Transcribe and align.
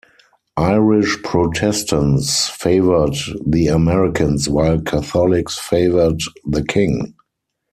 Irish 0.57 1.21
Protestants 1.21 2.49
favored 2.49 3.13
the 3.45 3.67
Americans, 3.67 4.49
while 4.49 4.81
Catholics 4.81 5.59
favored 5.59 6.19
the 6.43 6.65
King. 6.65 7.13